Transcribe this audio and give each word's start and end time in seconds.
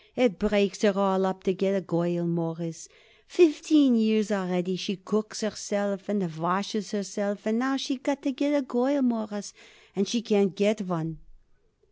It 0.15 0.39
breaks 0.39 0.81
her 0.81 0.97
all 0.97 1.27
up 1.27 1.43
to 1.43 1.53
get 1.53 1.75
a 1.75 1.79
girl, 1.81 2.25
Mawruss. 2.25 2.89
Fifteen 3.27 3.93
years 3.93 4.31
already 4.31 4.75
she 4.75 4.95
cooks 4.95 5.41
herself 5.41 6.09
and 6.09 6.35
washes 6.37 6.89
herself, 6.89 7.45
and 7.45 7.59
now 7.59 7.77
she's 7.77 7.99
got 7.99 8.23
to 8.23 8.31
get 8.31 8.57
a 8.57 8.63
girl, 8.63 9.03
Mawruss, 9.03 9.53
but 9.95 10.07
she 10.07 10.23
can't 10.23 10.55
get 10.55 10.81
one." 10.81 11.19